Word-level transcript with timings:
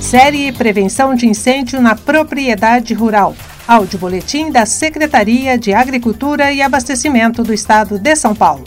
Série 0.00 0.50
Prevenção 0.50 1.14
de 1.14 1.26
Incêndio 1.26 1.80
na 1.80 1.94
Propriedade 1.94 2.94
Rural. 2.94 3.36
Áudio 3.68 3.98
Boletim 3.98 4.50
da 4.50 4.64
Secretaria 4.64 5.58
de 5.58 5.74
Agricultura 5.74 6.50
e 6.50 6.62
Abastecimento 6.62 7.44
do 7.44 7.52
Estado 7.52 7.98
de 7.98 8.16
São 8.16 8.34
Paulo. 8.34 8.64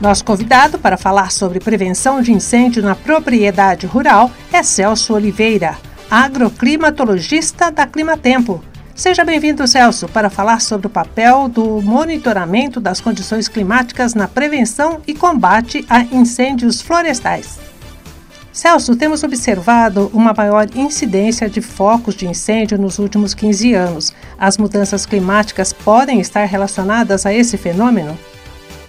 Nosso 0.00 0.24
convidado 0.24 0.78
para 0.78 0.98
falar 0.98 1.32
sobre 1.32 1.58
prevenção 1.58 2.20
de 2.20 2.30
incêndio 2.30 2.82
na 2.82 2.94
propriedade 2.94 3.86
rural 3.86 4.30
é 4.52 4.62
Celso 4.62 5.14
Oliveira, 5.14 5.76
agroclimatologista 6.10 7.70
da 7.70 7.86
Climatempo. 7.86 8.62
Seja 8.94 9.24
bem-vindo, 9.24 9.66
Celso, 9.66 10.06
para 10.06 10.28
falar 10.28 10.60
sobre 10.60 10.86
o 10.86 10.90
papel 10.90 11.48
do 11.48 11.80
monitoramento 11.80 12.80
das 12.80 13.00
condições 13.00 13.48
climáticas 13.48 14.14
na 14.14 14.28
prevenção 14.28 15.00
e 15.06 15.14
combate 15.14 15.84
a 15.88 16.02
incêndios 16.02 16.82
florestais. 16.82 17.69
Celso, 18.60 18.94
temos 18.94 19.22
observado 19.22 20.10
uma 20.12 20.34
maior 20.34 20.66
incidência 20.74 21.48
de 21.48 21.62
focos 21.62 22.14
de 22.14 22.26
incêndio 22.26 22.76
nos 22.76 22.98
últimos 22.98 23.32
15 23.32 23.72
anos. 23.72 24.12
As 24.38 24.58
mudanças 24.58 25.06
climáticas 25.06 25.72
podem 25.72 26.20
estar 26.20 26.44
relacionadas 26.44 27.24
a 27.24 27.32
esse 27.32 27.56
fenômeno? 27.56 28.18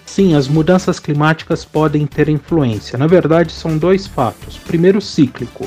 Sim, 0.04 0.34
as 0.34 0.46
mudanças 0.46 1.00
climáticas 1.00 1.64
podem 1.64 2.06
ter 2.06 2.28
influência. 2.28 2.98
Na 2.98 3.06
verdade, 3.06 3.50
são 3.50 3.78
dois 3.78 4.06
fatos. 4.06 4.58
Primeiro, 4.58 5.00
cíclico. 5.00 5.66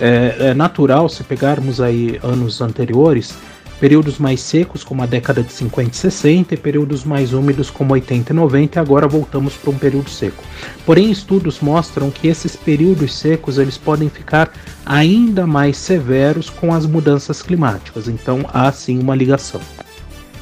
É, 0.00 0.34
é 0.48 0.54
natural, 0.54 1.06
se 1.10 1.22
pegarmos 1.22 1.78
aí 1.78 2.18
anos 2.22 2.62
anteriores, 2.62 3.34
períodos 3.82 4.16
mais 4.16 4.40
secos, 4.40 4.84
como 4.84 5.02
a 5.02 5.06
década 5.06 5.42
de 5.42 5.52
50 5.52 5.90
e 5.90 5.96
60, 5.96 6.54
e 6.54 6.56
períodos 6.56 7.02
mais 7.02 7.32
úmidos, 7.32 7.68
como 7.68 7.94
80 7.94 8.32
e 8.32 8.36
90, 8.36 8.78
e 8.78 8.80
agora 8.80 9.08
voltamos 9.08 9.54
para 9.54 9.70
um 9.70 9.76
período 9.76 10.08
seco. 10.08 10.40
Porém, 10.86 11.10
estudos 11.10 11.58
mostram 11.58 12.08
que 12.08 12.28
esses 12.28 12.54
períodos 12.54 13.12
secos 13.12 13.58
eles 13.58 13.76
podem 13.76 14.08
ficar 14.08 14.52
ainda 14.86 15.48
mais 15.48 15.78
severos 15.78 16.48
com 16.48 16.72
as 16.72 16.86
mudanças 16.86 17.42
climáticas, 17.42 18.06
então 18.06 18.48
há 18.54 18.70
sim 18.70 19.00
uma 19.00 19.16
ligação. 19.16 19.60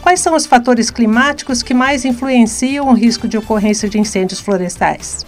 Quais 0.03 0.20
são 0.20 0.37
os 0.37 0.45
fatores 0.45 0.91
climáticos 0.91 1.62
que 1.62 1.72
mais 1.72 2.05
influenciam 2.05 2.91
o 2.91 2.93
risco 2.93 3.27
de 3.27 3.39
ocorrência 3.39 3.89
de 3.89 3.98
incêndios 3.98 4.41
florestais? 4.41 5.25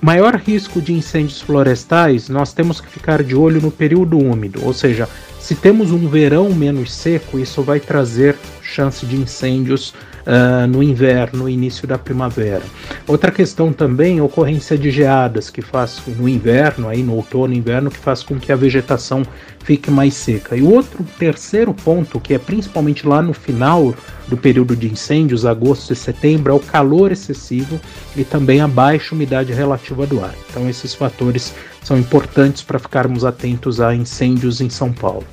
Maior 0.00 0.36
risco 0.36 0.80
de 0.80 0.92
incêndios 0.92 1.40
florestais, 1.40 2.28
nós 2.28 2.52
temos 2.52 2.80
que 2.80 2.88
ficar 2.88 3.22
de 3.22 3.34
olho 3.34 3.60
no 3.60 3.70
período 3.70 4.18
úmido, 4.18 4.64
ou 4.64 4.72
seja, 4.72 5.08
se 5.40 5.54
temos 5.54 5.90
um 5.90 6.08
verão 6.08 6.52
menos 6.52 6.92
seco, 6.92 7.38
isso 7.38 7.62
vai 7.62 7.80
trazer 7.80 8.36
chance 8.62 9.06
de 9.06 9.16
incêndios 9.16 9.94
uh, 10.26 10.66
no 10.66 10.82
inverno, 10.82 11.48
início 11.48 11.86
da 11.86 11.96
primavera. 11.96 12.62
Outra 13.06 13.30
questão 13.30 13.72
também, 13.72 14.20
ocorrência 14.20 14.76
de 14.76 14.90
geadas, 14.90 15.48
que 15.48 15.62
faz 15.62 16.02
no 16.18 16.28
inverno, 16.28 16.88
aí 16.88 17.02
no 17.02 17.14
outono 17.14 17.54
inverno, 17.54 17.90
que 17.90 17.98
faz 17.98 18.22
com 18.22 18.38
que 18.38 18.52
a 18.52 18.56
vegetação 18.56 19.22
fique 19.64 19.90
mais 19.90 20.14
seca. 20.14 20.56
E 20.56 20.62
outro 20.62 21.04
terceiro 21.18 21.72
ponto, 21.72 22.20
que 22.20 22.34
é 22.34 22.38
principalmente 22.38 23.06
lá 23.06 23.22
no 23.22 23.32
final 23.32 23.94
do 24.28 24.36
período 24.36 24.76
de 24.76 24.88
incêndios, 24.88 25.46
agosto 25.46 25.92
e 25.92 25.96
setembro, 25.96 26.52
é 26.52 26.54
o 26.54 26.60
calor 26.60 27.12
excessivo 27.12 27.80
e 28.16 28.24
também 28.24 28.60
a 28.60 28.68
baixa 28.68 29.14
umidade 29.14 29.52
relativa 29.52 30.06
do 30.06 30.22
ar. 30.22 30.34
Então 30.48 30.68
esses 30.68 30.94
fatores 30.94 31.54
são 31.82 31.96
importantes 31.96 32.62
para 32.62 32.78
ficarmos 32.78 33.24
atentos 33.24 33.80
a 33.80 33.94
incêndios 33.94 34.60
em 34.60 34.68
São 34.68 34.92
Paulo. 34.92 35.24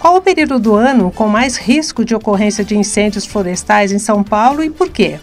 Qual 0.00 0.16
o 0.16 0.22
período 0.22 0.58
do 0.58 0.74
ano 0.74 1.10
com 1.10 1.28
mais 1.28 1.58
risco 1.58 2.06
de 2.06 2.14
ocorrência 2.14 2.64
de 2.64 2.74
incêndios 2.74 3.26
florestais 3.26 3.92
em 3.92 3.98
São 3.98 4.24
Paulo 4.24 4.64
e 4.64 4.70
por 4.70 4.88
quê? 4.88 5.20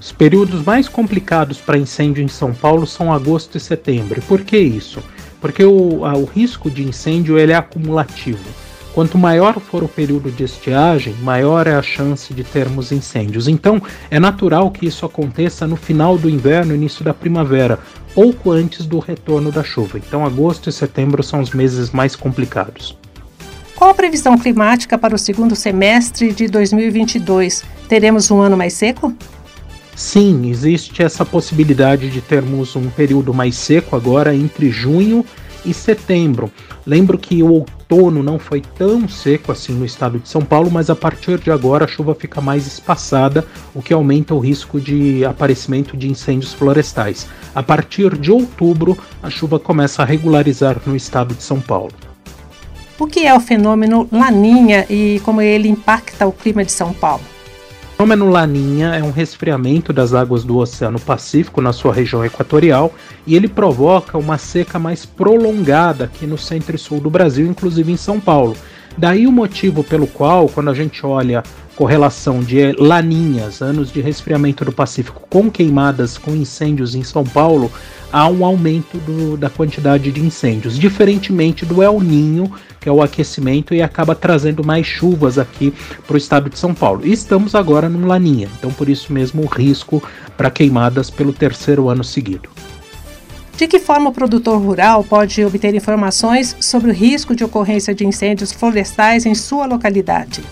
Os 0.00 0.12
períodos 0.12 0.64
mais 0.64 0.88
complicados 0.88 1.58
para 1.58 1.76
incêndio 1.76 2.22
em 2.22 2.28
São 2.28 2.54
Paulo 2.54 2.86
são 2.86 3.12
agosto 3.12 3.58
e 3.58 3.60
setembro. 3.60 4.22
Por 4.22 4.42
que 4.42 4.56
isso? 4.56 5.02
Porque 5.40 5.64
o, 5.64 6.04
a, 6.04 6.16
o 6.16 6.24
risco 6.24 6.70
de 6.70 6.84
incêndio 6.84 7.36
ele 7.36 7.50
é 7.50 7.56
acumulativo. 7.56 8.44
Quanto 8.94 9.18
maior 9.18 9.58
for 9.58 9.82
o 9.82 9.88
período 9.88 10.30
de 10.30 10.44
estiagem, 10.44 11.12
maior 11.14 11.66
é 11.66 11.74
a 11.74 11.82
chance 11.82 12.32
de 12.32 12.44
termos 12.44 12.92
incêndios. 12.92 13.48
Então, 13.48 13.82
é 14.08 14.20
natural 14.20 14.70
que 14.70 14.86
isso 14.86 15.04
aconteça 15.04 15.66
no 15.66 15.74
final 15.74 16.16
do 16.16 16.30
inverno, 16.30 16.76
início 16.76 17.04
da 17.04 17.12
primavera, 17.12 17.80
pouco 18.14 18.52
antes 18.52 18.86
do 18.86 19.00
retorno 19.00 19.50
da 19.50 19.64
chuva. 19.64 19.98
Então, 19.98 20.24
agosto 20.24 20.68
e 20.68 20.72
setembro 20.72 21.24
são 21.24 21.40
os 21.40 21.50
meses 21.50 21.90
mais 21.90 22.14
complicados. 22.14 22.99
Qual 23.80 23.92
a 23.92 23.94
previsão 23.94 24.36
climática 24.36 24.98
para 24.98 25.14
o 25.14 25.18
segundo 25.18 25.56
semestre 25.56 26.34
de 26.34 26.48
2022? 26.48 27.64
Teremos 27.88 28.30
um 28.30 28.38
ano 28.38 28.54
mais 28.54 28.74
seco? 28.74 29.10
Sim, 29.96 30.50
existe 30.50 31.02
essa 31.02 31.24
possibilidade 31.24 32.10
de 32.10 32.20
termos 32.20 32.76
um 32.76 32.90
período 32.90 33.32
mais 33.32 33.56
seco 33.56 33.96
agora 33.96 34.36
entre 34.36 34.68
junho 34.68 35.24
e 35.64 35.72
setembro. 35.72 36.52
Lembro 36.84 37.16
que 37.16 37.42
o 37.42 37.50
outono 37.50 38.22
não 38.22 38.38
foi 38.38 38.60
tão 38.60 39.08
seco 39.08 39.50
assim 39.50 39.72
no 39.72 39.86
estado 39.86 40.18
de 40.18 40.28
São 40.28 40.42
Paulo, 40.42 40.70
mas 40.70 40.90
a 40.90 40.94
partir 40.94 41.38
de 41.38 41.50
agora 41.50 41.86
a 41.86 41.88
chuva 41.88 42.14
fica 42.14 42.38
mais 42.38 42.66
espaçada, 42.66 43.46
o 43.74 43.80
que 43.80 43.94
aumenta 43.94 44.34
o 44.34 44.40
risco 44.40 44.78
de 44.78 45.24
aparecimento 45.24 45.96
de 45.96 46.06
incêndios 46.06 46.52
florestais. 46.52 47.26
A 47.54 47.62
partir 47.62 48.14
de 48.18 48.30
outubro, 48.30 48.98
a 49.22 49.30
chuva 49.30 49.58
começa 49.58 50.02
a 50.02 50.04
regularizar 50.04 50.78
no 50.84 50.94
estado 50.94 51.34
de 51.34 51.42
São 51.42 51.58
Paulo. 51.62 52.09
O 53.00 53.06
que 53.06 53.26
é 53.26 53.34
o 53.34 53.40
fenômeno 53.40 54.06
Laninha 54.12 54.84
e 54.90 55.22
como 55.24 55.40
ele 55.40 55.70
impacta 55.70 56.26
o 56.26 56.32
clima 56.32 56.62
de 56.62 56.70
São 56.70 56.92
Paulo? 56.92 57.22
O 57.94 57.96
fenômeno 57.96 58.28
Laninha 58.28 58.88
é 58.88 59.02
um 59.02 59.10
resfriamento 59.10 59.90
das 59.90 60.12
águas 60.12 60.44
do 60.44 60.58
Oceano 60.58 61.00
Pacífico 61.00 61.62
na 61.62 61.72
sua 61.72 61.94
região 61.94 62.22
equatorial 62.22 62.92
e 63.26 63.34
ele 63.34 63.48
provoca 63.48 64.18
uma 64.18 64.36
seca 64.36 64.78
mais 64.78 65.06
prolongada 65.06 66.04
aqui 66.04 66.26
no 66.26 66.36
centro 66.36 66.76
e 66.76 66.78
sul 66.78 67.00
do 67.00 67.08
Brasil, 67.08 67.46
inclusive 67.46 67.90
em 67.90 67.96
São 67.96 68.20
Paulo. 68.20 68.54
Daí 68.98 69.26
o 69.26 69.32
motivo 69.32 69.82
pelo 69.82 70.06
qual, 70.06 70.46
quando 70.46 70.68
a 70.68 70.74
gente 70.74 71.06
olha 71.06 71.42
correlação 71.80 72.40
de 72.40 72.72
laninhas, 72.72 73.62
anos 73.62 73.90
de 73.90 74.02
resfriamento 74.02 74.66
do 74.66 74.70
Pacífico, 74.70 75.26
com 75.30 75.50
queimadas, 75.50 76.18
com 76.18 76.36
incêndios 76.36 76.94
em 76.94 77.02
São 77.02 77.24
Paulo, 77.24 77.72
há 78.12 78.28
um 78.28 78.44
aumento 78.44 78.98
do, 78.98 79.34
da 79.34 79.48
quantidade 79.48 80.12
de 80.12 80.20
incêndios, 80.20 80.78
diferentemente 80.78 81.64
do 81.64 81.82
El 81.82 81.98
Ninho, 81.98 82.52
que 82.78 82.86
é 82.86 82.92
o 82.92 83.00
aquecimento 83.00 83.74
e 83.74 83.80
acaba 83.80 84.14
trazendo 84.14 84.62
mais 84.62 84.86
chuvas 84.86 85.38
aqui 85.38 85.72
para 86.06 86.12
o 86.12 86.18
estado 86.18 86.50
de 86.50 86.58
São 86.58 86.74
Paulo. 86.74 87.00
E 87.02 87.12
estamos 87.12 87.54
agora 87.54 87.88
num 87.88 88.06
laninha, 88.06 88.50
então 88.58 88.70
por 88.70 88.90
isso 88.90 89.10
mesmo 89.10 89.42
o 89.42 89.46
risco 89.46 90.02
para 90.36 90.50
queimadas 90.50 91.08
pelo 91.08 91.32
terceiro 91.32 91.88
ano 91.88 92.04
seguido. 92.04 92.50
De 93.56 93.66
que 93.66 93.78
forma 93.78 94.10
o 94.10 94.12
produtor 94.12 94.60
rural 94.60 95.02
pode 95.02 95.42
obter 95.42 95.74
informações 95.74 96.54
sobre 96.60 96.90
o 96.90 96.94
risco 96.94 97.34
de 97.34 97.42
ocorrência 97.42 97.94
de 97.94 98.06
incêndios 98.06 98.52
florestais 98.52 99.24
em 99.24 99.34
sua 99.34 99.64
localidade? 99.64 100.42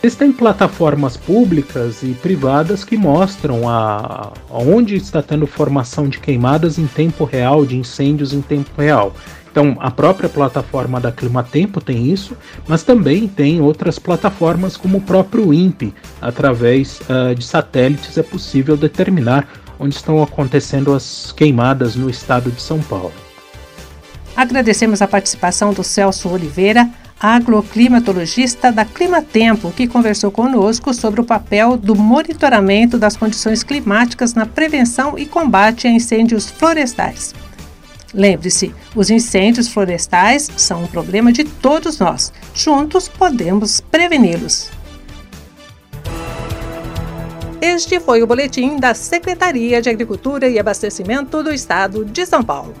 Existem 0.00 0.30
plataformas 0.30 1.16
públicas 1.16 2.04
e 2.04 2.14
privadas 2.14 2.84
que 2.84 2.96
mostram 2.96 3.68
a, 3.68 4.32
onde 4.48 4.94
está 4.94 5.20
tendo 5.20 5.44
formação 5.44 6.08
de 6.08 6.20
queimadas 6.20 6.78
em 6.78 6.86
tempo 6.86 7.24
real, 7.24 7.66
de 7.66 7.76
incêndios 7.76 8.32
em 8.32 8.40
tempo 8.40 8.70
real. 8.80 9.12
Então, 9.50 9.76
a 9.80 9.90
própria 9.90 10.28
plataforma 10.28 11.00
da 11.00 11.10
Climatempo 11.10 11.80
tem 11.80 12.06
isso, 12.06 12.36
mas 12.68 12.84
também 12.84 13.26
tem 13.26 13.60
outras 13.60 13.98
plataformas, 13.98 14.76
como 14.76 14.98
o 14.98 15.00
próprio 15.00 15.52
INPE. 15.52 15.92
Através 16.22 17.00
uh, 17.00 17.34
de 17.34 17.44
satélites 17.44 18.16
é 18.16 18.22
possível 18.22 18.76
determinar 18.76 19.48
onde 19.80 19.96
estão 19.96 20.22
acontecendo 20.22 20.94
as 20.94 21.32
queimadas 21.32 21.96
no 21.96 22.08
estado 22.08 22.52
de 22.52 22.62
São 22.62 22.80
Paulo. 22.80 23.12
Agradecemos 24.36 25.02
a 25.02 25.08
participação 25.08 25.72
do 25.72 25.82
Celso 25.82 26.28
Oliveira 26.28 26.88
agroclimatologista 27.20 28.70
da 28.70 28.84
Climatempo, 28.84 29.72
que 29.72 29.88
conversou 29.88 30.30
conosco 30.30 30.94
sobre 30.94 31.20
o 31.20 31.24
papel 31.24 31.76
do 31.76 31.94
monitoramento 31.94 32.98
das 32.98 33.16
condições 33.16 33.62
climáticas 33.62 34.34
na 34.34 34.46
prevenção 34.46 35.18
e 35.18 35.26
combate 35.26 35.86
a 35.86 35.90
incêndios 35.90 36.48
florestais. 36.48 37.34
Lembre-se, 38.14 38.74
os 38.94 39.10
incêndios 39.10 39.68
florestais 39.68 40.50
são 40.56 40.84
um 40.84 40.86
problema 40.86 41.32
de 41.32 41.44
todos 41.44 41.98
nós. 41.98 42.32
Juntos 42.54 43.08
podemos 43.08 43.80
preveni-los. 43.80 44.70
Este 47.60 47.98
foi 48.00 48.22
o 48.22 48.26
boletim 48.26 48.76
da 48.76 48.94
Secretaria 48.94 49.82
de 49.82 49.90
Agricultura 49.90 50.48
e 50.48 50.58
Abastecimento 50.58 51.42
do 51.42 51.52
Estado 51.52 52.04
de 52.04 52.24
São 52.24 52.42
Paulo. 52.42 52.74